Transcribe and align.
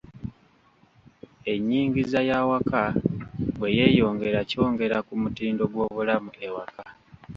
Enyingiza 1.53 2.19
y'awaka 2.29 2.81
bwe 3.57 3.69
yeyongera 3.77 4.39
ky'ongera 4.49 4.97
ku 5.07 5.13
mutindo 5.21 5.63
gw'obulamu 5.71 6.31
ewaka. 6.47 6.83